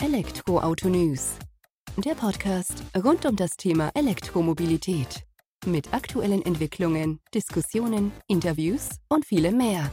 [0.00, 1.34] Elektroauto News.
[1.96, 5.26] Der Podcast rund um das Thema Elektromobilität.
[5.66, 9.90] Mit aktuellen Entwicklungen, Diskussionen, Interviews und vielem mehr.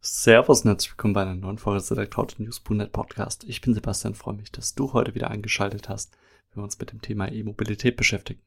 [0.00, 3.44] Servus und herzlich willkommen bei einer neuen Folge des Elektroauto News.net Podcast.
[3.44, 6.16] Ich bin Sebastian, freue mich, dass du heute wieder eingeschaltet hast,
[6.50, 8.40] wenn wir uns mit dem Thema E-Mobilität beschäftigen.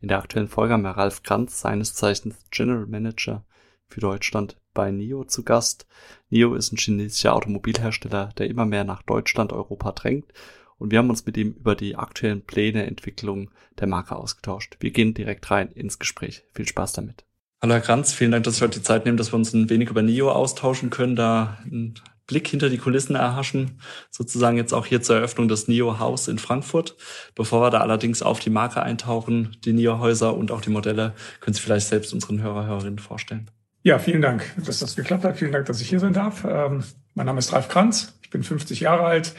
[0.00, 3.44] In der aktuellen Folge haben wir Ralf Kranz, seines Zeichens General Manager
[3.90, 5.86] für Deutschland bei NIO zu Gast.
[6.30, 10.32] NIO ist ein chinesischer Automobilhersteller, der immer mehr nach Deutschland, Europa drängt.
[10.78, 14.76] Und wir haben uns mit ihm über die aktuellen Pläne, Entwicklung der Marke ausgetauscht.
[14.80, 16.44] Wir gehen direkt rein ins Gespräch.
[16.54, 17.24] Viel Spaß damit.
[17.60, 19.68] Hallo Herr Kranz, vielen Dank, dass Sie heute die Zeit nehmen, dass wir uns ein
[19.68, 24.86] wenig über NIO austauschen können, da einen Blick hinter die Kulissen erhaschen, sozusagen jetzt auch
[24.86, 26.96] hier zur Eröffnung des NIO Haus in Frankfurt.
[27.34, 31.12] Bevor wir da allerdings auf die Marke eintauchen, die NIO Häuser und auch die Modelle,
[31.40, 33.50] können Sie vielleicht selbst unseren Hörer, Hörerinnen vorstellen.
[33.82, 35.38] Ja, vielen Dank, dass das geklappt hat.
[35.38, 36.44] Vielen Dank, dass ich hier sein darf.
[36.44, 38.18] Ähm, mein Name ist Ralf Kranz.
[38.22, 39.34] Ich bin 50 Jahre alt,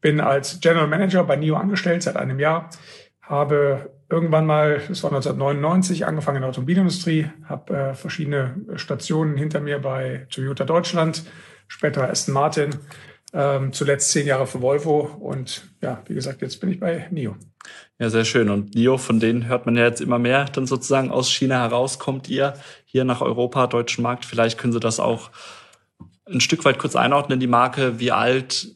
[0.00, 2.70] bin als General Manager bei NIO angestellt seit einem Jahr,
[3.20, 9.60] habe irgendwann mal, das war 1999, angefangen in der Automobilindustrie, habe äh, verschiedene Stationen hinter
[9.60, 11.24] mir bei Toyota Deutschland,
[11.68, 12.70] später Aston Martin,
[13.32, 17.36] ähm, zuletzt zehn Jahre für Volvo und ja, wie gesagt, jetzt bin ich bei NIO.
[17.98, 18.50] Ja, sehr schön.
[18.50, 21.98] Und NIO, von denen hört man ja jetzt immer mehr, dann sozusagen aus China heraus
[21.98, 22.54] kommt ihr
[22.92, 24.26] hier nach Europa, deutschen Markt.
[24.26, 25.30] Vielleicht können Sie das auch
[26.26, 28.68] ein Stück weit kurz einordnen, die Marke, wie alt,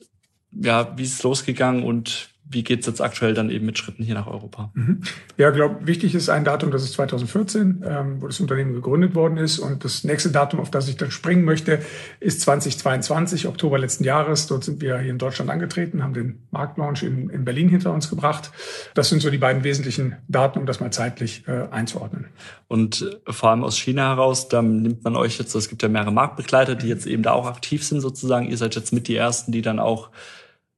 [0.50, 4.04] ja, wie ist es losgegangen und wie geht es jetzt aktuell dann eben mit Schritten
[4.04, 4.70] hier nach Europa?
[4.74, 5.02] Mhm.
[5.36, 9.36] Ja, glaube wichtig ist ein Datum, das ist 2014, ähm, wo das Unternehmen gegründet worden
[9.36, 9.58] ist.
[9.58, 11.80] Und das nächste Datum, auf das ich dann springen möchte,
[12.20, 14.46] ist 2022, Oktober letzten Jahres.
[14.46, 18.08] Dort sind wir hier in Deutschland angetreten, haben den Marktlaunch in, in Berlin hinter uns
[18.08, 18.52] gebracht.
[18.94, 22.26] Das sind so die beiden wesentlichen Daten, um das mal zeitlich äh, einzuordnen.
[22.68, 26.12] Und vor allem aus China heraus, da nimmt man euch jetzt, es gibt ja mehrere
[26.12, 28.48] Marktbegleiter, die jetzt eben da auch aktiv sind sozusagen.
[28.48, 30.10] Ihr seid jetzt mit die ersten, die dann auch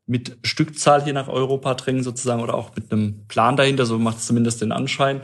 [0.08, 4.18] mit Stückzahl hier nach Europa drängen sozusagen oder auch mit einem Plan dahinter, so macht
[4.18, 5.20] es zumindest den Anschein.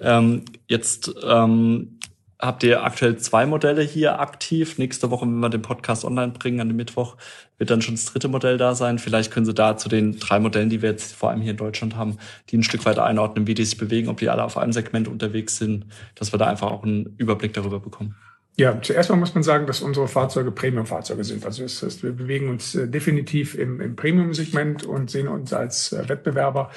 [0.00, 1.98] Ähm, jetzt ähm,
[2.38, 4.76] habt ihr aktuell zwei Modelle hier aktiv.
[4.76, 7.16] Nächste Woche, wenn wir den Podcast online bringen, an dem Mittwoch,
[7.56, 8.98] wird dann schon das dritte Modell da sein.
[8.98, 11.56] Vielleicht können Sie da zu den drei Modellen, die wir jetzt vor allem hier in
[11.56, 12.18] Deutschland haben,
[12.50, 15.08] die ein Stück weiter einordnen, wie die sich bewegen, ob die alle auf einem Segment
[15.08, 18.16] unterwegs sind, dass wir da einfach auch einen Überblick darüber bekommen.
[18.58, 21.44] Ja, zuerst mal muss man sagen, dass unsere Fahrzeuge Premium-Fahrzeuge sind.
[21.44, 25.92] Also das heißt, wir bewegen uns äh, definitiv im, im Premium-Segment und sehen uns als
[25.92, 26.70] äh, Wettbewerber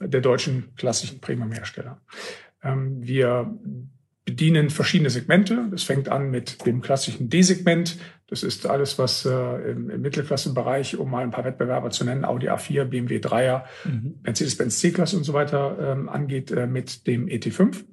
[0.00, 2.00] der deutschen klassischen Premium-Hersteller.
[2.62, 3.54] Ähm, wir
[4.24, 5.68] bedienen verschiedene Segmente.
[5.70, 7.98] Das fängt an mit dem klassischen D-Segment.
[8.28, 12.24] Das ist alles, was äh, im, im Mittelklassenbereich, um mal ein paar Wettbewerber zu nennen,
[12.24, 14.16] Audi A4, BMW 3er, mhm.
[14.24, 17.84] Mercedes-Benz C-Klasse und so weiter ähm, angeht, äh, mit dem ET5.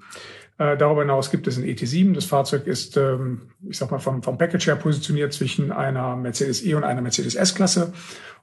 [0.58, 2.14] Äh, darüber hinaus gibt es ein ET7.
[2.14, 6.64] Das Fahrzeug ist, ähm, ich sag mal, vom, vom Package her positioniert zwischen einer Mercedes
[6.64, 7.94] E und einer Mercedes S-Klasse.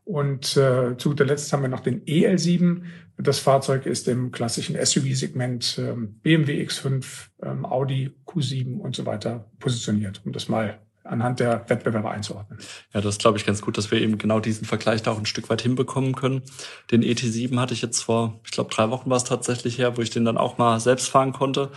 [0.04, 2.82] Und äh, zu guter Letzt haben wir noch den EL7.
[3.18, 9.50] Das Fahrzeug ist im klassischen SUV-Segment ähm, BMW X5, ähm, Audi Q7 und so weiter
[9.58, 12.58] positioniert, um das mal anhand der Wettbewerber einzuordnen.
[12.92, 15.26] Ja, das glaube ich ganz gut, dass wir eben genau diesen Vergleich da auch ein
[15.26, 16.42] Stück weit hinbekommen können.
[16.90, 20.02] Den ET7 hatte ich jetzt vor, ich glaube, drei Wochen war es tatsächlich her, wo
[20.02, 21.70] ich den dann auch mal selbst fahren konnte.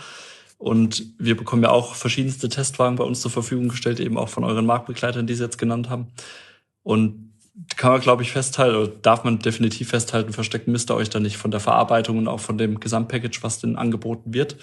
[0.58, 4.44] Und wir bekommen ja auch verschiedenste Testwagen bei uns zur Verfügung gestellt, eben auch von
[4.44, 6.12] euren Marktbegleitern, die Sie jetzt genannt haben.
[6.82, 7.32] Und
[7.76, 11.20] kann man, glaube ich, festhalten, oder darf man definitiv festhalten, verstecken müsst ihr euch da
[11.20, 14.56] nicht von der Verarbeitung und auch von dem Gesamtpackage, was denn angeboten wird.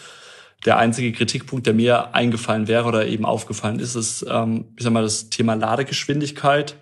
[0.66, 4.94] Der einzige Kritikpunkt, der mir eingefallen wäre oder eben aufgefallen ist, ist, ähm, ich sag
[4.94, 6.76] mal, das Thema Ladegeschwindigkeit,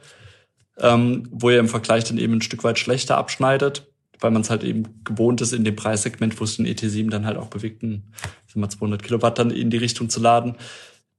[0.80, 4.50] ähm, wo ihr im Vergleich dann eben ein Stück weit schlechter abschneidet weil man es
[4.50, 7.84] halt eben gewohnt ist, in dem Preissegment, wo es den ET7 dann halt auch bewegt,
[7.84, 8.12] ein,
[8.48, 10.56] 200 Kilowatt dann in die Richtung zu laden.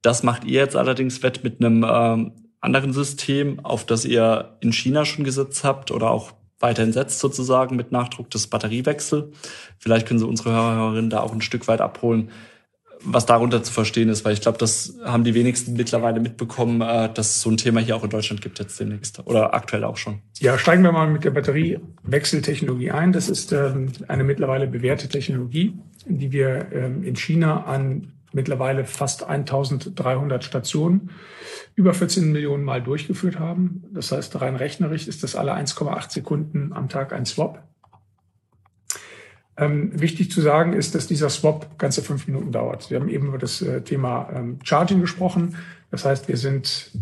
[0.03, 4.73] Das macht ihr jetzt allerdings wett mit einem ähm, anderen System, auf das ihr in
[4.73, 9.33] China schon gesetzt habt oder auch weiterhin setzt sozusagen mit Nachdruck des Batteriewechsel.
[9.79, 12.31] Vielleicht können Sie unsere Hörerinnen da auch ein Stück weit abholen,
[13.03, 17.13] was darunter zu verstehen ist, weil ich glaube, das haben die wenigsten mittlerweile mitbekommen, äh,
[17.13, 19.97] dass es so ein Thema hier auch in Deutschland gibt jetzt demnächst oder aktuell auch
[19.97, 20.21] schon.
[20.39, 23.13] Ja, steigen wir mal mit der Batteriewechseltechnologie ein.
[23.13, 25.75] Das ist ähm, eine mittlerweile bewährte Technologie,
[26.07, 31.11] die wir ähm, in China an mittlerweile fast 1300 Stationen
[31.75, 33.85] über 14 Millionen Mal durchgeführt haben.
[33.93, 37.70] Das heißt, rein rechnerisch ist das alle 1,8 Sekunden am Tag ein Swap.
[39.61, 42.91] Ähm, wichtig zu sagen ist, dass dieser Swap ganze fünf Minuten dauert.
[42.91, 45.55] Wir haben eben über das äh, Thema ähm, Charging gesprochen.
[45.91, 46.93] Das heißt, wir sind,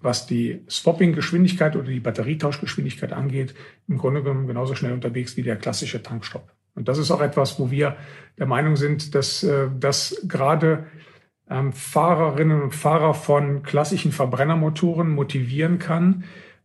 [0.00, 3.56] was die Swapping-Geschwindigkeit oder die Batterietauschgeschwindigkeit angeht,
[3.88, 6.52] im Grunde genommen genauso schnell unterwegs wie der klassische Tankstopp.
[6.76, 7.96] Und das ist auch etwas, wo wir
[8.38, 10.86] der Meinung sind, dass äh, das gerade
[11.50, 16.22] ähm, Fahrerinnen und Fahrer von klassischen Verbrennermotoren motivieren kann,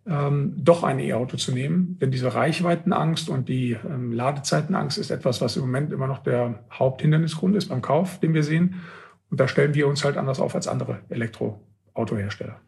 [0.08, 1.98] ähm, doch ein E-Auto zu nehmen.
[2.00, 6.64] Denn diese Reichweitenangst und die ähm, Ladezeitenangst ist etwas, was im Moment immer noch der
[6.72, 8.82] Haupthindernisgrund ist beim Kauf, den wir sehen.
[9.30, 12.60] Und da stellen wir uns halt anders auf als andere Elektroautohersteller.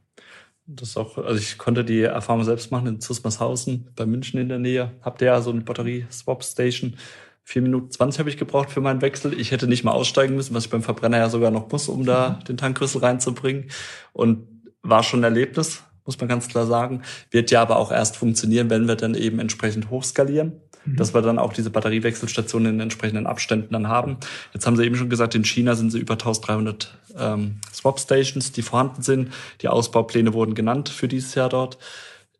[0.66, 4.48] Das ist auch, also ich konnte die Erfahrung selbst machen in Zusmarshausen bei München in
[4.48, 4.92] der Nähe.
[5.02, 6.96] Habt ihr ja so eine Batterie-Swap-Station.
[7.44, 9.38] Vier Minuten zwanzig habe ich gebraucht für meinen Wechsel.
[9.38, 12.06] Ich hätte nicht mal aussteigen müssen, was ich beim Verbrenner ja sogar noch muss, um
[12.06, 13.66] da den Tankrüssel reinzubringen.
[14.14, 14.48] Und
[14.84, 17.02] war schon ein Erlebnis muss man ganz klar sagen.
[17.32, 20.54] Wird ja aber auch erst funktionieren, wenn wir dann eben entsprechend hochskalieren,
[20.86, 20.96] mhm.
[20.96, 24.18] dass wir dann auch diese Batteriewechselstationen in entsprechenden Abständen dann haben.
[24.54, 28.62] Jetzt haben Sie eben schon gesagt, in China sind sie über 1300 ähm, Swap-Stations, die
[28.62, 29.34] vorhanden sind.
[29.62, 31.78] Die Ausbaupläne wurden genannt für dieses Jahr dort.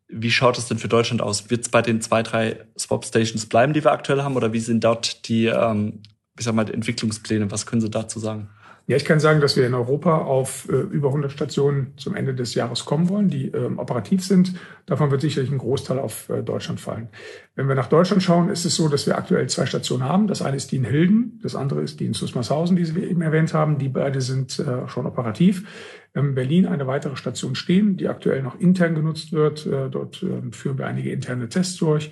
[0.08, 1.50] Wie schaut es denn für Deutschland aus?
[1.50, 4.36] Wird es bei den zwei, drei Swap-Stations bleiben, die wir aktuell haben?
[4.36, 6.02] Oder wie sind dort die, ähm,
[6.38, 7.50] ich sag mal, die Entwicklungspläne?
[7.50, 8.50] Was können Sie dazu sagen?
[8.86, 12.34] Ja, ich kann sagen, dass wir in Europa auf äh, über 100 Stationen zum Ende
[12.34, 14.54] des Jahres kommen wollen, die ähm, operativ sind.
[14.84, 17.08] Davon wird sicherlich ein Großteil auf äh, Deutschland fallen.
[17.54, 20.26] Wenn wir nach Deutschland schauen, ist es so, dass wir aktuell zwei Stationen haben.
[20.26, 23.22] Das eine ist die in Hilden, das andere ist die in Susmarshausen, die wir eben
[23.22, 23.78] erwähnt haben.
[23.78, 25.66] Die beide sind äh, schon operativ.
[26.12, 29.64] In Berlin eine weitere Station stehen, die aktuell noch intern genutzt wird.
[29.64, 32.10] Äh, dort äh, führen wir einige interne Tests durch.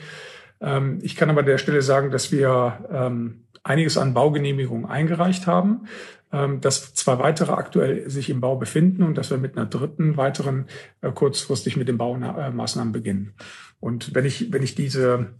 [0.62, 5.46] Ähm, ich kann aber an der Stelle sagen, dass wir ähm, einiges an Baugenehmigungen eingereicht
[5.46, 5.86] haben.
[6.34, 10.16] Ähm, dass zwei weitere aktuell sich im Bau befinden und dass wir mit einer dritten
[10.16, 10.66] weiteren
[11.02, 13.34] äh, kurzfristig mit den Baumaßnahmen beginnen.
[13.80, 15.34] Und wenn ich, wenn ich diese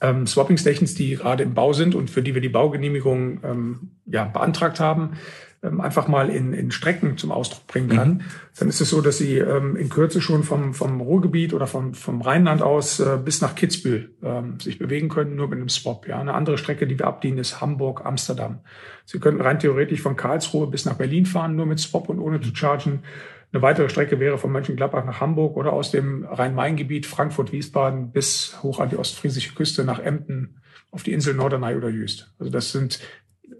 [0.00, 3.90] ähm, Swapping Stations, die gerade im Bau sind und für die wir die Baugenehmigung ähm,
[4.06, 5.18] ja, beantragt haben,
[5.62, 8.20] einfach mal in, in Strecken zum Ausdruck bringen kann, mhm.
[8.58, 11.94] dann ist es so, dass sie ähm, in Kürze schon vom, vom Ruhrgebiet oder vom,
[11.94, 16.08] vom Rheinland aus äh, bis nach Kitzbühel ähm, sich bewegen können, nur mit einem Swap.
[16.08, 16.20] Ja.
[16.20, 18.60] Eine andere Strecke, die wir abdienen, ist Hamburg, Amsterdam.
[19.04, 22.40] Sie könnten rein theoretisch von Karlsruhe bis nach Berlin fahren, nur mit Swap und ohne
[22.40, 23.04] zu chargen.
[23.52, 28.80] Eine weitere Strecke wäre von Mönchengladbach nach Hamburg oder aus dem Rhein-Main-Gebiet Frankfurt-Wiesbaden bis hoch
[28.80, 30.56] an die ostfriesische Küste nach Emden
[30.90, 32.32] auf die Insel Norderney oder Jüst.
[32.38, 33.00] Also das sind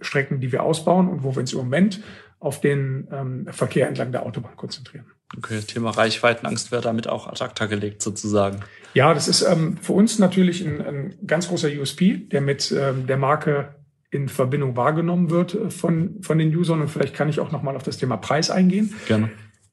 [0.00, 2.00] Strecken, die wir ausbauen und wo wir uns im Moment
[2.40, 5.06] auf den ähm, Verkehr entlang der Autobahn konzentrieren.
[5.36, 8.60] Okay, Thema Reichweitenangst wäre damit auch ad acta gelegt sozusagen.
[8.94, 13.06] Ja, das ist ähm, für uns natürlich ein, ein ganz großer USP, der mit ähm,
[13.06, 13.76] der Marke
[14.10, 16.82] in Verbindung wahrgenommen wird äh, von, von den Usern.
[16.82, 18.94] Und vielleicht kann ich auch nochmal auf das Thema Preis eingehen.
[19.06, 19.30] Gerne.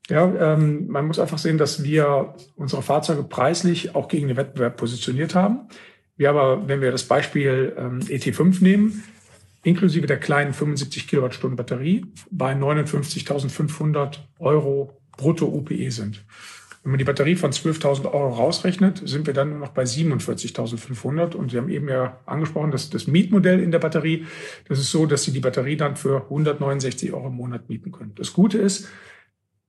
[0.09, 4.77] Ja, ähm, man muss einfach sehen, dass wir unsere Fahrzeuge preislich auch gegen den Wettbewerb
[4.77, 5.67] positioniert haben.
[6.15, 9.03] Wir aber, wenn wir das Beispiel ähm, ET5 nehmen,
[9.63, 16.25] inklusive der kleinen 75 Kilowattstunden Batterie bei 59.500 Euro brutto UPE sind.
[16.83, 21.35] Wenn man die Batterie von 12.000 Euro rausrechnet, sind wir dann nur noch bei 47.500.
[21.35, 24.25] Und Sie haben eben ja angesprochen, dass das Mietmodell in der Batterie,
[24.69, 28.15] das ist so, dass Sie die Batterie dann für 169 Euro im Monat mieten können.
[28.15, 28.87] Das Gute ist,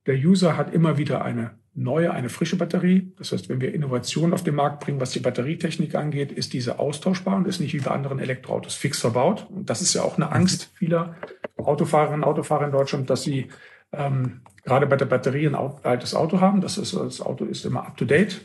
[0.05, 3.13] der User hat immer wieder eine neue, eine frische Batterie.
[3.17, 6.79] Das heißt, wenn wir Innovationen auf den Markt bringen, was die Batterietechnik angeht, ist diese
[6.79, 9.47] austauschbar und ist nicht wie bei anderen Elektroautos fix verbaut.
[9.49, 11.15] Und das ist ja auch eine Angst vieler
[11.57, 13.47] Autofahrerinnen und Autofahrer in Deutschland, dass sie
[13.93, 16.61] ähm, gerade bei der Batterie ein altes Auto haben.
[16.61, 18.41] Das, ist, das Auto ist immer up to date.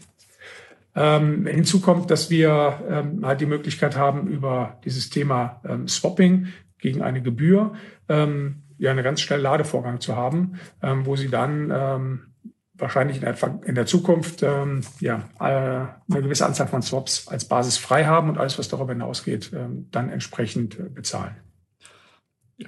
[0.94, 6.48] Ähm, hinzu kommt, dass wir ähm, halt die Möglichkeit haben, über dieses Thema ähm, Swapping
[6.78, 7.74] gegen eine Gebühr
[8.08, 12.20] ähm, ja eine ganz schnelle Ladevorgang zu haben, ähm, wo sie dann ähm,
[12.78, 17.46] wahrscheinlich in der, in der Zukunft ähm, ja, äh, eine gewisse Anzahl von Swaps als
[17.46, 21.36] Basis frei haben und alles, was darüber hinausgeht, ähm, dann entsprechend äh, bezahlen.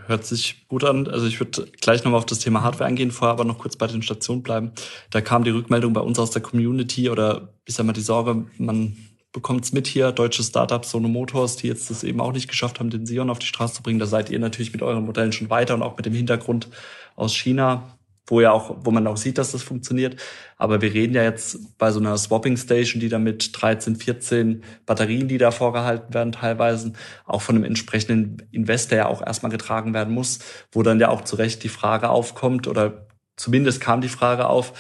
[0.07, 1.09] Hört sich gut an.
[1.09, 3.87] Also ich würde gleich nochmal auf das Thema Hardware eingehen, vorher aber noch kurz bei
[3.87, 4.73] den Stationen bleiben.
[5.11, 8.47] Da kam die Rückmeldung bei uns aus der Community oder ich sag mal die Sorge,
[8.59, 8.97] man
[9.33, 12.81] bekommt es mit hier, deutsche Startups, Sono Motors, die jetzt das eben auch nicht geschafft
[12.81, 13.99] haben, den Sion auf die Straße zu bringen.
[13.99, 16.69] Da seid ihr natürlich mit euren Modellen schon weiter und auch mit dem Hintergrund
[17.17, 17.98] aus China
[18.29, 20.17] wo ja auch, wo man auch sieht, dass das funktioniert.
[20.57, 24.63] Aber wir reden ja jetzt bei so einer Swapping Station, die da mit 13, 14
[24.87, 26.93] Batterien, die da vorgehalten werden, teilweise
[27.25, 30.39] auch von einem entsprechenden Investor ja auch erstmal getragen werden muss,
[30.71, 34.73] wo dann ja auch zu Recht die Frage aufkommt oder zumindest kam die Frage auf,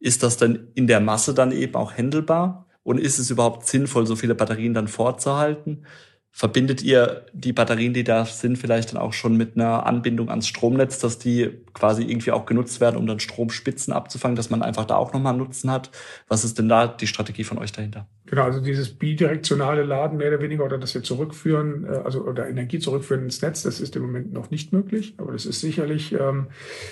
[0.00, 2.66] ist das denn in der Masse dann eben auch händelbar?
[2.82, 5.86] Und ist es überhaupt sinnvoll, so viele Batterien dann vorzuhalten?
[6.38, 10.46] Verbindet ihr die Batterien, die da sind, vielleicht dann auch schon mit einer Anbindung ans
[10.46, 14.84] Stromnetz, dass die quasi irgendwie auch genutzt werden, um dann Stromspitzen abzufangen, dass man einfach
[14.84, 15.90] da auch nochmal Nutzen hat?
[16.28, 18.06] Was ist denn da die Strategie von euch dahinter?
[18.26, 22.46] Genau, also dieses bidirektionale Laden mehr oder weniger oder dass wir zurückführen, äh, also oder
[22.46, 25.14] Energie zurückführen ins Netz, das ist im Moment noch nicht möglich.
[25.16, 26.48] Aber das ist sicherlich ähm,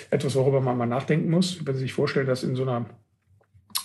[0.09, 1.63] etwas, worüber man mal nachdenken muss.
[1.63, 2.87] Wenn Sie sich vorstellen, dass in so einer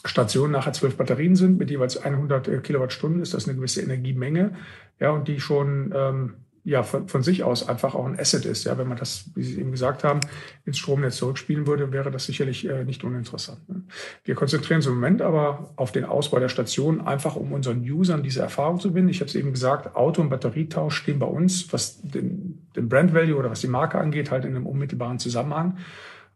[0.05, 4.53] Station nachher zwölf Batterien sind mit jeweils 100 äh, Kilowattstunden, ist das eine gewisse Energiemenge,
[4.99, 8.65] ja, und die schon ähm, ja von, von sich aus einfach auch ein Asset ist.
[8.65, 10.21] Ja, wenn man das, wie Sie eben gesagt haben,
[10.65, 13.67] ins Stromnetz zurückspielen würde, wäre das sicherlich äh, nicht uninteressant.
[13.69, 13.83] Ne?
[14.25, 18.23] Wir konzentrieren uns im Moment aber auf den Ausbau der Station, einfach um unseren Usern
[18.23, 19.11] diese Erfahrung zu binden.
[19.11, 23.15] Ich habe es eben gesagt, Auto- und Batterietausch stehen bei uns, was den, den Brand
[23.15, 25.79] Value oder was die Marke angeht, halt in einem unmittelbaren Zusammenhang.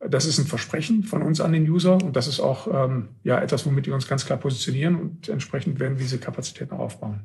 [0.01, 3.41] Das ist ein Versprechen von uns an den User und das ist auch ähm, ja
[3.41, 7.21] etwas, womit wir uns ganz klar positionieren und entsprechend werden wir diese Kapazitäten auch aufbauen.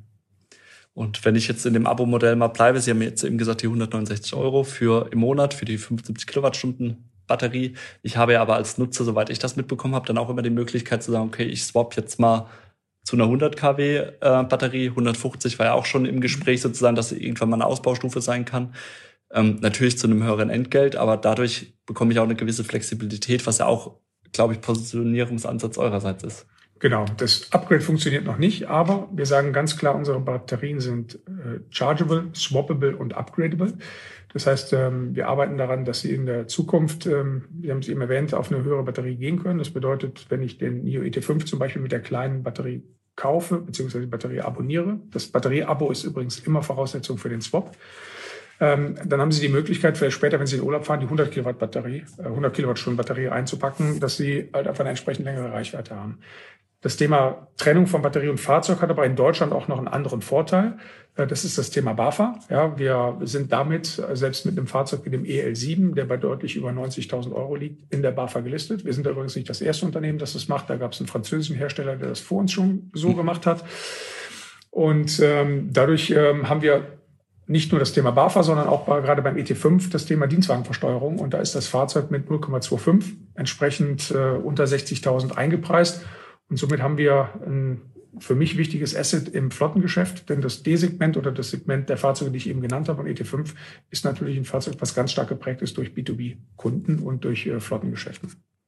[0.93, 3.67] Und wenn ich jetzt in dem Abo-Modell mal bleibe, Sie haben jetzt eben gesagt, die
[3.67, 7.75] 169 Euro für im Monat für die 75 Kilowattstunden Batterie.
[8.01, 10.49] Ich habe ja aber als Nutzer, soweit ich das mitbekommen habe, dann auch immer die
[10.49, 12.49] Möglichkeit zu sagen, okay, ich swap jetzt mal
[13.03, 14.89] zu einer 100 kW äh, Batterie.
[14.89, 18.73] 150 war ja auch schon im Gespräch sozusagen, dass irgendwann mal eine Ausbaustufe sein kann.
[19.31, 23.59] Ähm, natürlich zu einem höheren Entgelt, aber dadurch bekomme ich auch eine gewisse Flexibilität, was
[23.59, 23.97] ja auch,
[24.31, 26.47] glaube ich, Positionierungsansatz eurerseits ist.
[26.79, 31.59] Genau, das Upgrade funktioniert noch nicht, aber wir sagen ganz klar, unsere Batterien sind äh,
[31.69, 33.73] chargeable, swappable und upgradable.
[34.31, 37.89] Das heißt, ähm, wir arbeiten daran, dass sie in der Zukunft, ähm, wir haben es
[37.89, 39.59] eben erwähnt, auf eine höhere Batterie gehen können.
[39.59, 42.83] Das bedeutet, wenn ich den NIO ET5 zum Beispiel mit der kleinen Batterie
[43.17, 47.75] kaufe, beziehungsweise die Batterie abonniere, das Batterieabo ist übrigens immer Voraussetzung für den Swap,
[48.59, 51.31] ähm, dann haben Sie die Möglichkeit, vielleicht später, wenn Sie in Urlaub fahren, die 100
[51.31, 55.95] Kilowatt Batterie, äh, 100 Kilowattstunden Batterie einzupacken, dass Sie halt einfach eine entsprechend längere Reichweite
[55.95, 56.19] haben.
[56.81, 60.21] Das Thema Trennung von Batterie und Fahrzeug hat aber in Deutschland auch noch einen anderen
[60.21, 60.77] Vorteil.
[61.15, 62.39] Äh, das ist das Thema BAFA.
[62.49, 66.55] Ja, wir sind damit, äh, selbst mit einem Fahrzeug wie dem EL7, der bei deutlich
[66.55, 68.85] über 90.000 Euro liegt, in der BAFA gelistet.
[68.85, 70.69] Wir sind übrigens nicht das erste Unternehmen, das das macht.
[70.69, 73.63] Da gab es einen französischen Hersteller, der das vor uns schon so gemacht hat.
[74.71, 76.98] Und ähm, dadurch ähm, haben wir
[77.49, 81.17] nicht nur das Thema BAFA, sondern auch bei, gerade beim ET5 das Thema Dienstwagenversteuerung.
[81.17, 86.05] Und da ist das Fahrzeug mit 0,25 entsprechend äh, unter 60.000 eingepreist.
[86.47, 87.81] Und somit haben wir ein
[88.17, 92.37] für mich wichtiges Asset im Flottengeschäft, denn das D-Segment oder das Segment der Fahrzeuge, die
[92.37, 93.53] ich eben genannt habe, und ET5,
[93.91, 98.27] ist natürlich ein Fahrzeug, was ganz stark geprägt ist durch B2B-Kunden und durch äh, Flottengeschäfte.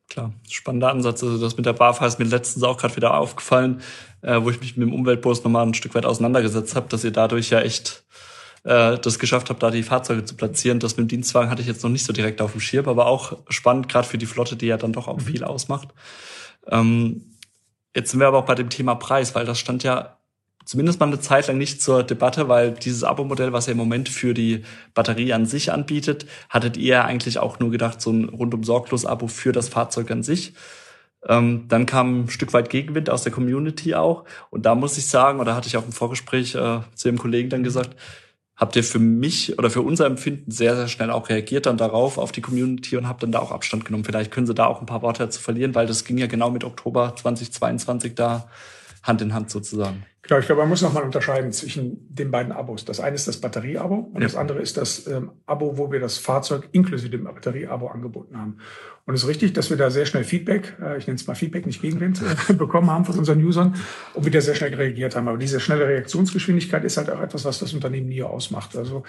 [0.10, 1.24] Klar, spannender Ansatz.
[1.24, 3.82] Also das mit der BAFA ist mir letztens auch gerade wieder aufgefallen,
[4.22, 7.12] äh, wo ich mich mit dem Umweltbus nochmal ein Stück weit auseinandergesetzt habe, dass ihr
[7.12, 8.06] dadurch ja echt
[8.64, 10.80] äh, das geschafft habt, da die Fahrzeuge zu platzieren.
[10.80, 13.08] Das mit dem Dienstwagen hatte ich jetzt noch nicht so direkt auf dem Schirm, aber
[13.08, 15.22] auch spannend, gerade für die Flotte, die ja dann doch auch mhm.
[15.22, 15.90] viel ausmacht.
[16.68, 17.32] Ähm,
[17.96, 20.18] Jetzt sind wir aber auch bei dem Thema Preis, weil das stand ja
[20.64, 24.08] zumindest mal eine Zeit lang nicht zur Debatte, weil dieses Abo-Modell, was ihr im Moment
[24.08, 24.64] für die
[24.94, 29.28] Batterie an sich anbietet, hattet ihr eigentlich auch nur gedacht, so ein rundum sorglos Abo
[29.28, 30.54] für das Fahrzeug an sich.
[31.28, 34.24] Ähm, dann kam ein Stück weit Gegenwind aus der Community auch.
[34.50, 37.50] Und da muss ich sagen, oder hatte ich auch im Vorgespräch äh, zu dem Kollegen
[37.50, 37.98] dann gesagt,
[38.62, 42.20] habt ihr für mich oder für unser Empfinden sehr, sehr schnell auch reagiert dann darauf,
[42.20, 44.06] auf die Community und habt dann da auch Abstand genommen.
[44.06, 46.52] Vielleicht können Sie da auch ein paar Worte dazu verlieren, weil das ging ja genau
[46.52, 48.48] mit Oktober 2022 da
[49.02, 50.06] Hand in Hand sozusagen.
[50.24, 52.86] Genau, ich glaube, man muss nochmal unterscheiden zwischen den beiden Abos.
[52.86, 54.28] Das eine ist das Batterieabo und ja.
[54.28, 58.58] das andere ist das ähm, Abo, wo wir das Fahrzeug inklusive dem Batterieabo angeboten haben.
[59.06, 61.34] Und es ist richtig, dass wir da sehr schnell Feedback, äh, ich nenne es mal
[61.34, 63.76] Feedback, nicht Gegenwind, äh, bekommen haben von unseren Usern
[64.14, 65.28] und wieder sehr schnell reagiert haben.
[65.28, 68.76] Aber diese schnelle Reaktionsgeschwindigkeit ist halt auch etwas, was das Unternehmen nie ausmacht.
[68.78, 69.04] Also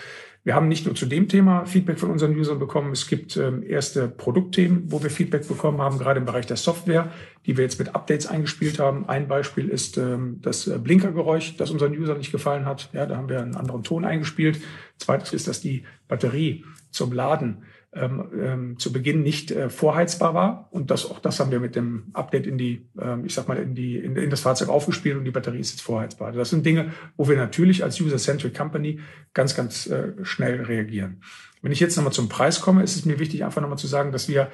[0.44, 3.62] wir haben nicht nur zu dem Thema Feedback von unseren Usern bekommen, es gibt ähm,
[3.62, 7.12] erste Produktthemen, wo wir Feedback bekommen haben, gerade im Bereich der Software,
[7.46, 9.08] die wir jetzt mit Updates eingespielt haben.
[9.08, 12.88] Ein Beispiel ist ähm, das äh, Blinkergeräusch, das unseren Usern nicht gefallen hat.
[12.92, 14.60] Ja, da haben wir einen anderen Ton eingespielt.
[14.98, 20.68] Zweites ist, dass die Batterie zum Laden ähm, ähm, zu Beginn nicht äh, vorheizbar war.
[20.70, 23.58] Und das, auch das haben wir mit dem Update in die, ähm, ich sag mal,
[23.58, 26.32] in, die, in, in das Fahrzeug aufgespielt und die Batterie ist jetzt vorheizbar.
[26.32, 29.00] Das sind Dinge, wo wir natürlich als User-Centric Company
[29.34, 31.20] ganz, ganz äh, schnell reagieren.
[31.60, 34.10] Wenn ich jetzt nochmal zum Preis komme, ist es mir wichtig, einfach nochmal zu sagen,
[34.10, 34.48] dass wir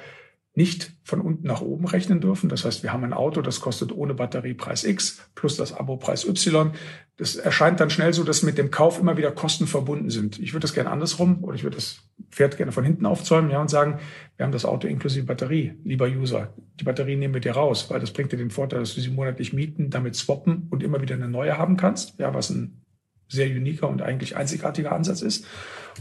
[0.59, 2.49] nicht von unten nach oben rechnen dürfen.
[2.49, 5.95] Das heißt, wir haben ein Auto, das kostet ohne Batterie Preis X plus das Abo
[5.95, 6.73] Preis Y.
[7.15, 10.37] Das erscheint dann schnell so, dass mit dem Kauf immer wieder Kosten verbunden sind.
[10.37, 13.61] Ich würde das gerne andersrum oder ich würde das Pferd gerne von hinten aufzäumen ja,
[13.61, 13.99] und sagen,
[14.35, 16.53] wir haben das Auto inklusive Batterie, lieber User.
[16.77, 19.11] Die Batterie nehmen wir dir raus, weil das bringt dir den Vorteil, dass du sie
[19.11, 22.19] monatlich mieten, damit swappen und immer wieder eine neue haben kannst.
[22.19, 22.81] Ja, was ein
[23.29, 25.45] sehr uniker und eigentlich einzigartiger Ansatz ist.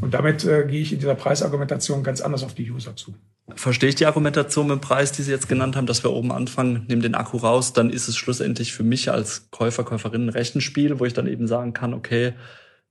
[0.01, 3.15] Und damit äh, gehe ich in dieser Preisargumentation ganz anders auf die User zu.
[3.55, 6.33] Verstehe ich die Argumentation mit dem Preis, die Sie jetzt genannt haben, dass wir oben
[6.33, 10.29] anfangen, nehmen den Akku raus, dann ist es schlussendlich für mich als Käufer, Käuferin ein
[10.29, 12.35] Rechenspiel, wo ich dann eben sagen kann, okay,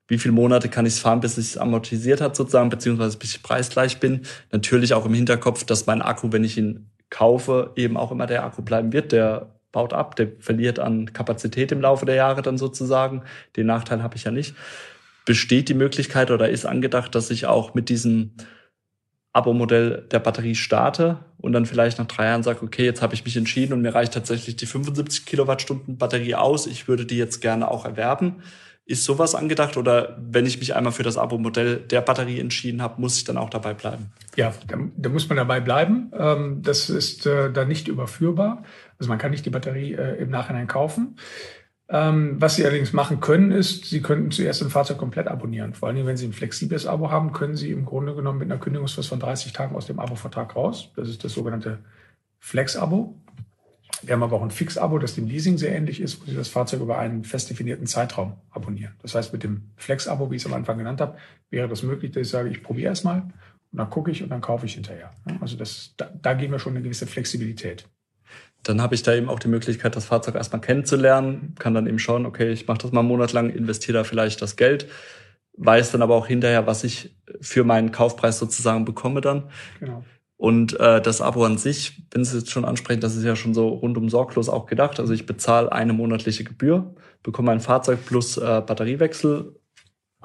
[0.07, 3.43] wie viele Monate kann ich es fahren, bis es amortisiert hat sozusagen, beziehungsweise bis ich
[3.43, 4.21] preisgleich bin.
[4.51, 8.43] Natürlich auch im Hinterkopf, dass mein Akku, wenn ich ihn kaufe, eben auch immer der
[8.43, 12.57] Akku bleiben wird, der baut ab, der verliert an Kapazität im Laufe der Jahre dann
[12.57, 13.21] sozusagen.
[13.55, 14.55] Den Nachteil habe ich ja nicht.
[15.27, 18.31] Besteht die Möglichkeit oder ist angedacht, dass ich auch mit diesem
[19.33, 23.25] Abo-Modell der Batterie starte und dann vielleicht nach drei Jahren sage, okay, jetzt habe ich
[23.25, 26.65] mich entschieden und mir reicht tatsächlich die 75 Kilowattstunden Batterie aus.
[26.65, 28.41] Ich würde die jetzt gerne auch erwerben.
[28.85, 33.01] Ist sowas angedacht oder wenn ich mich einmal für das Abo-Modell der Batterie entschieden habe,
[33.01, 34.13] muss ich dann auch dabei bleiben?
[34.37, 36.09] Ja, da, da muss man dabei bleiben.
[36.17, 38.63] Ähm, das ist äh, da nicht überführbar.
[38.97, 41.17] Also man kann nicht die Batterie äh, im Nachhinein kaufen.
[41.89, 45.73] Ähm, was Sie allerdings machen können, ist, Sie könnten zuerst ein Fahrzeug komplett abonnieren.
[45.73, 48.59] Vor allem, wenn Sie ein flexibles Abo haben, können Sie im Grunde genommen mit einer
[48.59, 50.91] Kündigungsfrist von 30 Tagen aus dem Abo-Vertrag raus.
[50.95, 51.79] Das ist das sogenannte
[52.39, 53.15] Flex-Abo.
[54.01, 56.49] Wir haben aber auch ein Fix-Abo, das dem Leasing sehr ähnlich ist, wo Sie das
[56.49, 58.93] Fahrzeug über einen fest definierten Zeitraum abonnieren.
[59.01, 61.17] Das heißt, mit dem Flex-Abo, wie ich es am Anfang genannt habe,
[61.49, 63.23] wäre das möglich, dass ich sage, ich probiere es mal
[63.71, 65.11] und dann gucke ich und dann kaufe ich hinterher.
[65.39, 67.87] Also das, da, da geben wir schon eine gewisse Flexibilität.
[68.67, 71.99] Dann habe ich da eben auch die Möglichkeit, das Fahrzeug erstmal kennenzulernen, kann dann eben
[71.99, 74.87] schauen, okay, ich mache das mal einen Monat lang, investiere da vielleicht das Geld,
[75.53, 79.49] weiß dann aber auch hinterher, was ich für meinen Kaufpreis sozusagen bekomme dann.
[79.79, 80.03] Genau.
[80.37, 83.35] Und äh, das Abo an sich, wenn Sie es jetzt schon ansprechen, das ist ja
[83.35, 84.99] schon so rundum sorglos auch gedacht.
[84.99, 86.93] Also ich bezahle eine monatliche Gebühr,
[87.23, 89.55] bekomme ein Fahrzeug plus äh, Batteriewechsel,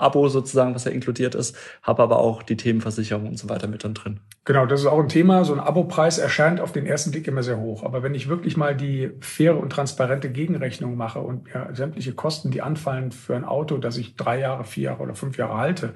[0.02, 3.84] Abo sozusagen, was ja inkludiert ist, habe aber auch die Themenversicherung und so weiter mit
[3.84, 4.20] dann drin.
[4.44, 5.44] Genau, das ist auch ein Thema.
[5.44, 7.84] So ein Abo-Preis erscheint auf den ersten Blick immer sehr hoch.
[7.84, 12.50] Aber wenn ich wirklich mal die faire und transparente Gegenrechnung mache und ja, sämtliche Kosten,
[12.50, 15.94] die anfallen für ein Auto, das ich drei Jahre, vier Jahre oder fünf Jahre halte,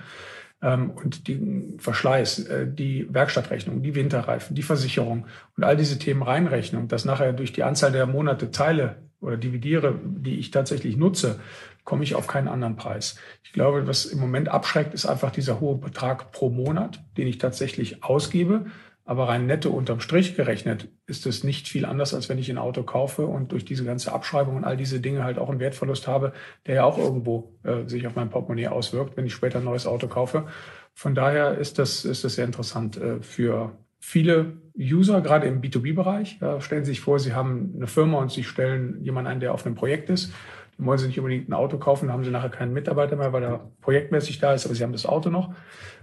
[0.63, 6.23] ähm, und die Verschleiß, äh, die Werkstattrechnung, die Winterreifen, die Versicherung und all diese Themen
[6.23, 10.97] reinrechnen und das nachher durch die Anzahl der Monate teile oder dividiere, die ich tatsächlich
[10.97, 11.41] nutze,
[11.87, 13.17] komme ich auf keinen anderen Preis.
[13.43, 17.39] Ich glaube, was im Moment abschreckt, ist einfach dieser hohe Betrag pro Monat, den ich
[17.39, 18.67] tatsächlich ausgebe.
[19.07, 22.59] Aber rein netto unterm Strich gerechnet ist es nicht viel anders, als wenn ich ein
[22.59, 26.09] Auto kaufe und durch diese ganze Abschreibung und all diese Dinge halt auch einen Wertverlust
[26.09, 26.33] habe,
[26.67, 29.87] der ja auch irgendwo äh, sich auf mein Portemonnaie auswirkt, wenn ich später ein neues
[29.87, 30.49] Auto kaufe.
[30.93, 36.39] Von daher ist das, ist das sehr interessant äh, für viele User, gerade im B2B-Bereich.
[36.41, 39.55] Ja, stellen Sie sich vor, Sie haben eine Firma und Sie stellen jemanden ein, der
[39.55, 40.33] auf einem Projekt ist.
[40.77, 43.43] Dann wollen Sie nicht unbedingt ein Auto kaufen, haben Sie nachher keinen Mitarbeiter mehr, weil
[43.43, 45.55] er projektmäßig da ist, aber Sie haben das Auto noch.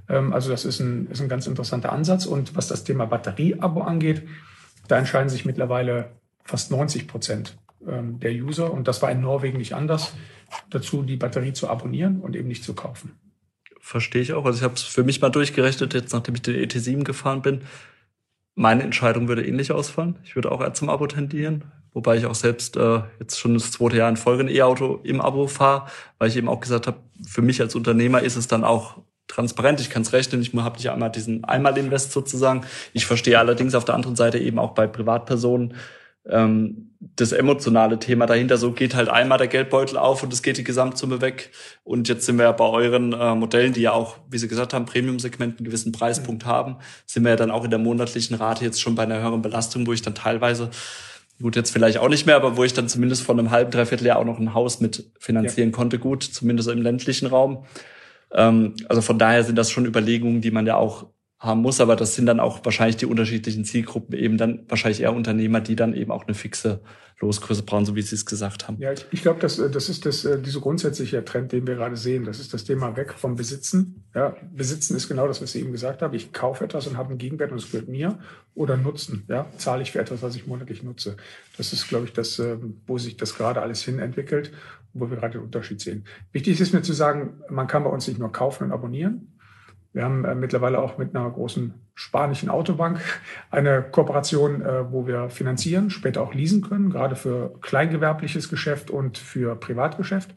[0.10, 2.25] Ähm, also das ist ein, ist ein ganz interessanter Ansatz.
[2.25, 4.24] Und was das Thema Batterieabo angeht,
[4.88, 6.12] da entscheiden sich mittlerweile
[6.44, 8.72] fast 90 Prozent ähm, der User.
[8.72, 10.13] Und das war in Norwegen nicht anders,
[10.69, 13.17] dazu die Batterie zu abonnieren und eben nicht zu kaufen.
[13.80, 14.45] Verstehe ich auch.
[14.45, 17.62] Also ich habe es für mich mal durchgerechnet, jetzt nachdem ich den ET7 gefahren bin.
[18.56, 20.19] Meine Entscheidung würde ähnlich ausfallen.
[20.24, 23.71] Ich würde auch eher zum Abo tendieren, wobei ich auch selbst äh, jetzt schon das
[23.71, 26.97] zweite Jahr in Folge ein E-Auto im Abo fahre, weil ich eben auch gesagt habe,
[27.25, 30.77] für mich als Unternehmer ist es dann auch transparent, ich kann es rechnen, ich habe
[30.77, 32.65] nicht einmal diesen Einmal-Invest sozusagen.
[32.93, 35.75] Ich verstehe allerdings auf der anderen Seite eben auch bei Privatpersonen
[36.29, 38.58] ähm, das emotionale Thema dahinter.
[38.58, 41.51] So geht halt einmal der Geldbeutel auf und es geht die Gesamtsumme weg.
[41.84, 44.73] Und jetzt sind wir ja bei euren äh, Modellen, die ja auch, wie Sie gesagt
[44.73, 46.49] haben, Premium-Segment einen gewissen Preispunkt mhm.
[46.49, 46.75] haben,
[47.06, 49.86] sind wir ja dann auch in der monatlichen Rate jetzt schon bei einer höheren Belastung,
[49.86, 50.69] wo ich dann teilweise
[51.41, 54.08] gut, jetzt vielleicht auch nicht mehr, aber wo ich dann zumindest von einem halben, dreiviertel
[54.08, 55.76] Jahr auch noch ein Haus mit finanzieren ja.
[55.76, 57.65] konnte, gut, zumindest im ländlichen Raum.
[58.32, 61.08] Ähm, also von daher sind das schon Überlegungen, die man ja auch
[61.43, 65.13] haben muss, aber das sind dann auch wahrscheinlich die unterschiedlichen Zielgruppen, eben dann wahrscheinlich eher
[65.13, 66.82] Unternehmer, die dann eben auch eine fixe
[67.19, 68.77] Losgröße brauchen, so wie Sie es gesagt haben.
[68.79, 72.25] Ja, ich, glaube, das, das ist das, äh, dieser grundsätzliche Trend, den wir gerade sehen.
[72.25, 74.03] Das ist das Thema weg vom Besitzen.
[74.15, 76.15] Ja, Besitzen ist genau das, was ich eben gesagt habe.
[76.15, 78.19] Ich kaufe etwas und habe einen Gegenwert und es gehört mir.
[78.56, 79.23] Oder Nutzen.
[79.27, 81.17] Ja, zahle ich für etwas, was ich monatlich nutze.
[81.58, 84.51] Das ist, glaube ich, das, ähm, wo sich das gerade alles hin entwickelt,
[84.93, 86.06] wo wir gerade den Unterschied sehen.
[86.32, 89.33] Wichtig ist mir zu sagen, man kann bei uns nicht nur kaufen und abonnieren,
[89.93, 92.99] wir haben äh, mittlerweile auch mit einer großen spanischen Autobank
[93.51, 99.19] eine Kooperation, äh, wo wir finanzieren, später auch leasen können, gerade für kleingewerbliches Geschäft und
[99.19, 100.34] für Privatgeschäft.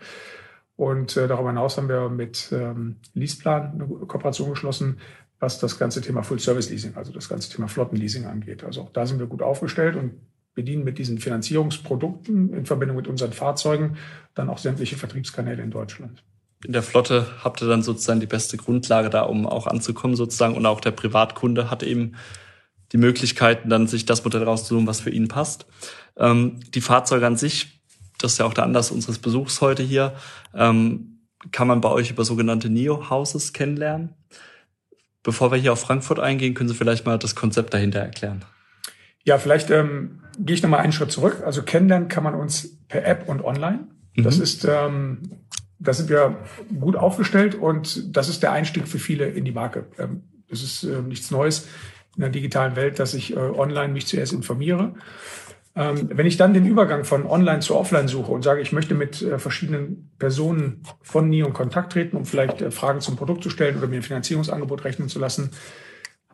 [0.76, 4.98] Und äh, darüber hinaus haben wir mit ähm, Leaseplan eine Kooperation geschlossen,
[5.40, 8.62] was das ganze Thema Full-Service-Leasing, also das ganze Thema Flottenleasing angeht.
[8.62, 10.20] Also auch da sind wir gut aufgestellt und
[10.54, 13.96] bedienen mit diesen Finanzierungsprodukten in Verbindung mit unseren Fahrzeugen
[14.34, 16.22] dann auch sämtliche Vertriebskanäle in Deutschland
[16.64, 20.56] in der Flotte habt ihr dann sozusagen die beste Grundlage da, um auch anzukommen sozusagen.
[20.56, 22.16] Und auch der Privatkunde hat eben
[22.92, 25.66] die Möglichkeiten, dann sich das Modell rauszusuchen, was für ihn passt.
[26.16, 27.80] Ähm, die Fahrzeuge an sich,
[28.18, 30.14] das ist ja auch der Anlass unseres Besuchs heute hier,
[30.54, 31.20] ähm,
[31.52, 34.14] kann man bei euch über sogenannte Neo-Houses kennenlernen.
[35.22, 38.44] Bevor wir hier auf Frankfurt eingehen, können Sie vielleicht mal das Konzept dahinter erklären.
[39.24, 41.42] Ja, vielleicht ähm, gehe ich nochmal einen Schritt zurück.
[41.44, 43.88] Also kennenlernen kann man uns per App und online.
[44.16, 44.42] Das mhm.
[44.42, 45.22] ist ähm,
[45.78, 46.36] da sind wir
[46.80, 49.86] gut aufgestellt und das ist der Einstieg für viele in die Marke.
[49.98, 51.68] Ähm, das ist äh, nichts Neues
[52.16, 54.94] in der digitalen Welt, dass ich äh, online mich zuerst informiere.
[55.74, 58.94] Ähm, wenn ich dann den Übergang von online zu offline suche und sage, ich möchte
[58.94, 63.50] mit äh, verschiedenen Personen von NIO in Kontakt treten, um vielleicht Fragen zum Produkt zu
[63.50, 65.50] stellen oder mir ein Finanzierungsangebot rechnen zu lassen,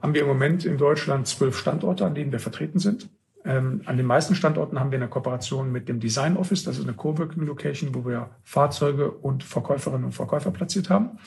[0.00, 3.08] haben wir im Moment in Deutschland zwölf Standorte, an denen wir vertreten sind.
[3.44, 6.84] Ähm, an den meisten Standorten haben wir eine Kooperation mit dem Design Office, das ist
[6.84, 11.18] eine Coworking Location, wo wir Fahrzeuge und Verkäuferinnen und Verkäufer platziert haben.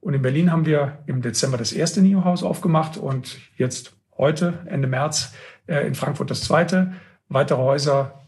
[0.00, 4.88] Und in Berlin haben wir im Dezember das erste NIO-Haus aufgemacht und jetzt heute, Ende
[4.88, 5.32] März,
[5.66, 6.92] äh, in Frankfurt das zweite.
[7.28, 8.20] Weitere Häuser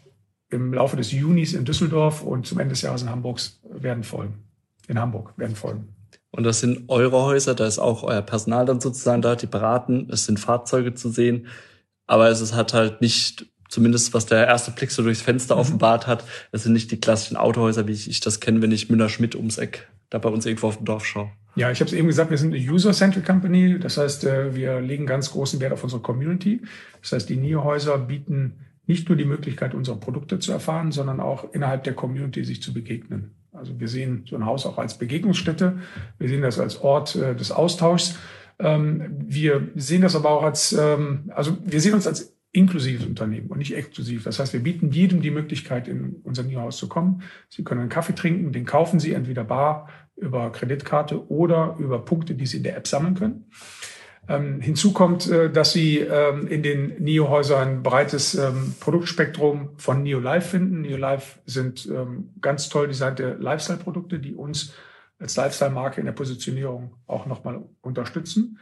[0.51, 4.45] im Laufe des Junis in Düsseldorf und zum Ende des Jahres in Hamburg werden folgen.
[4.87, 5.89] In Hamburg werden folgen.
[6.31, 10.09] Und das sind eure Häuser, da ist auch euer Personal dann sozusagen da, die beraten,
[10.11, 11.47] es sind Fahrzeuge zu sehen.
[12.07, 15.61] Aber es ist, hat halt nicht, zumindest was der erste Blick so durchs Fenster mhm.
[15.61, 18.91] offenbart hat, es sind nicht die klassischen Autohäuser, wie ich, ich das kenne, wenn ich
[18.91, 21.31] Müller-Schmidt ums Eck da bei uns irgendwo auf dem Dorf schaue.
[21.57, 23.79] Ja, ich habe es eben gesagt, wir sind eine User-Centered Company.
[23.79, 26.61] Das heißt, äh, wir legen ganz großen Wert auf unsere Community.
[27.01, 31.53] Das heißt, die NIO-Häuser bieten nicht nur die Möglichkeit, unsere Produkte zu erfahren, sondern auch
[31.53, 33.35] innerhalb der Community sich zu begegnen.
[33.53, 35.79] Also wir sehen so ein Haus auch als Begegnungsstätte.
[36.19, 38.19] Wir sehen das als Ort äh, des Austauschs.
[38.59, 43.49] Ähm, wir sehen das aber auch als, ähm, also wir sehen uns als inklusives Unternehmen
[43.49, 44.25] und nicht exklusiv.
[44.25, 47.23] Das heißt, wir bieten jedem die Möglichkeit, in unser New-Haus zu kommen.
[47.49, 52.35] Sie können einen Kaffee trinken, den kaufen Sie entweder bar über Kreditkarte oder über Punkte,
[52.35, 53.47] die Sie in der App sammeln können.
[54.29, 60.03] Ähm, hinzu kommt, äh, dass Sie ähm, in den NIO-Häusern ein breites ähm, Produktspektrum von
[60.03, 60.81] NIO Life finden.
[60.81, 64.73] NIO Life sind ähm, ganz toll designte Lifestyle-Produkte, die uns
[65.19, 68.59] als Lifestyle-Marke in der Positionierung auch nochmal unterstützen.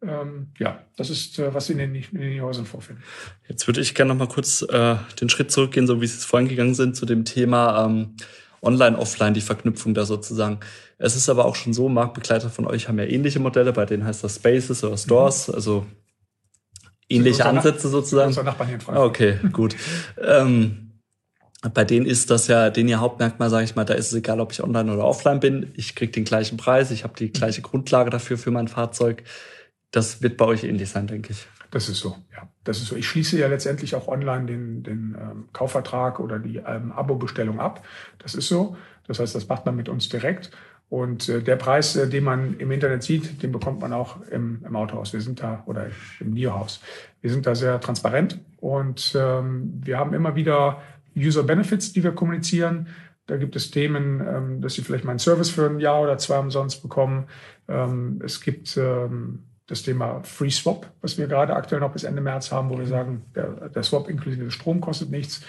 [0.00, 3.02] Ähm, ja, das ist, äh, was Sie in den, in den Häusern vorfinden.
[3.48, 6.48] Jetzt würde ich gerne nochmal kurz äh, den Schritt zurückgehen, so wie Sie es vorhin
[6.48, 8.14] gegangen sind, zu dem Thema ähm,
[8.62, 10.60] Online, Offline, die Verknüpfung da sozusagen.
[10.98, 14.04] Es ist aber auch schon so, Marktbegleiter von euch haben ja ähnliche Modelle, bei denen
[14.04, 15.54] heißt das Spaces oder Stores, mhm.
[15.54, 15.86] also
[17.08, 18.32] ähnliche Ansätze sozusagen.
[18.44, 19.08] Nachbarn hier in Frankfurt.
[19.08, 19.76] Okay, gut.
[20.22, 20.87] ähm,
[21.74, 24.40] bei denen ist das ja, den ihr Hauptmerkmal, sage ich mal, da ist es egal,
[24.40, 25.72] ob ich online oder offline bin.
[25.74, 29.24] Ich kriege den gleichen Preis, ich habe die gleiche Grundlage dafür für mein Fahrzeug.
[29.90, 31.46] Das wird bei euch ähnlich sein, denke ich.
[31.70, 32.48] Das ist so, ja.
[32.64, 32.96] Das ist so.
[32.96, 37.84] Ich schließe ja letztendlich auch online den, den ähm, Kaufvertrag oder die ähm, Abo-Bestellung ab.
[38.18, 38.76] Das ist so.
[39.06, 40.50] Das heißt, das macht man mit uns direkt.
[40.90, 44.62] Und äh, der Preis, äh, den man im Internet sieht, den bekommt man auch im,
[44.64, 45.12] im Autohaus.
[45.12, 45.86] Wir sind da, oder
[46.20, 46.80] im Nierhaus.
[47.20, 50.82] Wir sind da sehr transparent und ähm, wir haben immer wieder
[51.18, 52.88] User Benefits, die wir kommunizieren.
[53.26, 56.18] Da gibt es Themen, ähm, dass Sie vielleicht mal einen Service für ein Jahr oder
[56.18, 57.26] zwei umsonst bekommen.
[57.68, 62.22] Ähm, es gibt ähm, das Thema Free Swap, was wir gerade aktuell noch bis Ende
[62.22, 65.42] März haben, wo wir sagen, der, der Swap inklusive Strom kostet nichts.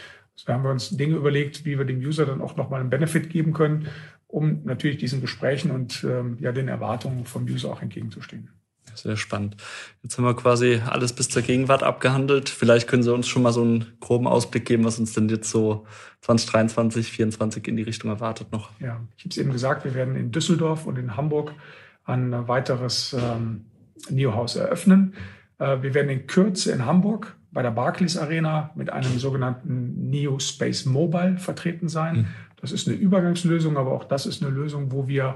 [0.46, 3.30] Da haben wir uns Dinge überlegt, wie wir dem User dann auch nochmal einen Benefit
[3.30, 3.88] geben können,
[4.28, 6.02] um natürlich diesen Gesprächen und
[6.40, 8.48] ja den Erwartungen vom User auch entgegenzustehen.
[8.96, 9.58] Sehr spannend.
[10.04, 12.50] Jetzt haben wir quasi alles bis zur Gegenwart abgehandelt.
[12.50, 15.50] Vielleicht können Sie uns schon mal so einen groben Ausblick geben, was uns denn jetzt
[15.50, 15.86] so
[16.22, 18.72] 2023, 2024 in die Richtung erwartet noch.
[18.80, 21.54] Ja, ich habe es eben gesagt, wir werden in Düsseldorf und in Hamburg
[22.06, 23.66] ein weiteres ähm,
[24.10, 25.14] Neo-Haus eröffnen.
[25.60, 30.40] Äh, wir werden in Kürze in Hamburg bei der Barclays Arena mit einem sogenannten Neo
[30.40, 32.16] Space Mobile vertreten sein.
[32.16, 32.28] Mhm.
[32.62, 35.36] Das ist eine Übergangslösung, aber auch das ist eine Lösung, wo wir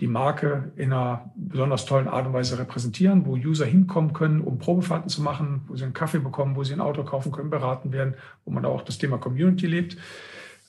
[0.00, 4.58] die Marke in einer besonders tollen Art und Weise repräsentieren, wo User hinkommen können, um
[4.58, 7.90] Probefahrten zu machen, wo sie einen Kaffee bekommen, wo sie ein Auto kaufen können, beraten
[7.90, 9.96] werden, wo man auch das Thema Community lebt.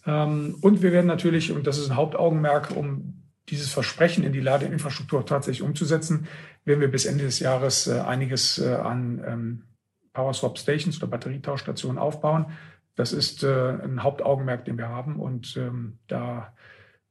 [0.08, 4.40] Ähm, und wir werden natürlich, und das ist ein Hauptaugenmerk, um dieses Versprechen in die
[4.40, 6.28] Ladeinfrastruktur tatsächlich umzusetzen,
[6.66, 9.64] werden wir bis Ende des Jahres äh, einiges äh, an ähm,
[10.14, 12.48] Power Swap Stations oder Batterietauschstationen aufbauen.
[12.96, 15.20] Das ist äh, ein Hauptaugenmerk, den wir haben.
[15.20, 15.60] Und
[16.08, 16.54] da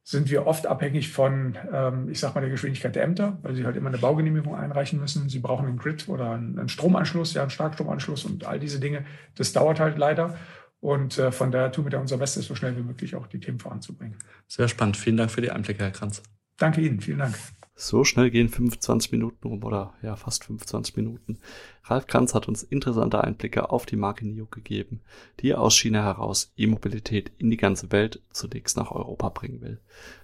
[0.03, 3.65] sind wir oft abhängig von, ähm, ich sag mal, der Geschwindigkeit der Ämter, weil sie
[3.65, 5.29] halt immer eine Baugenehmigung einreichen müssen.
[5.29, 9.05] Sie brauchen einen Grid oder einen Stromanschluss, ja, einen Starkstromanschluss und all diese Dinge.
[9.35, 10.37] Das dauert halt leider.
[10.81, 13.39] Und äh, von daher tun wir da unser Bestes, so schnell wie möglich auch die
[13.39, 14.17] Themen voranzubringen.
[14.47, 14.97] Sehr spannend.
[14.97, 16.23] Vielen Dank für die Einblicke, Herr Kranz.
[16.57, 17.01] Danke Ihnen.
[17.01, 17.35] Vielen Dank.
[17.81, 21.37] So schnell gehen 25 Minuten rum oder ja, fast 25 Minuten.
[21.85, 24.99] Ralf Kranz hat uns interessante Einblicke auf die Marke NIO gegeben,
[25.39, 29.79] die aus China heraus E-Mobilität in die ganze Welt zunächst nach Europa bringen will.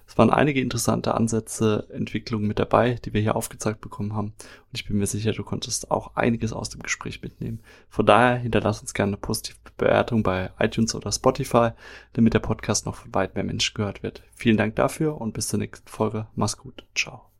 [0.06, 4.34] Es waren einige interessante Ansätze, Entwicklungen mit dabei, die wir hier aufgezeigt bekommen haben.
[4.36, 7.60] Und ich bin mir sicher, du konntest auch einiges aus dem Gespräch mitnehmen.
[7.88, 11.70] Von daher hinterlass uns gerne eine positive Bewertung bei iTunes oder Spotify,
[12.12, 14.22] damit der Podcast noch von weit mehr Menschen gehört wird.
[14.34, 16.26] Vielen Dank dafür und bis zur nächsten Folge.
[16.34, 16.84] Mach's gut.
[16.94, 17.30] Ciao.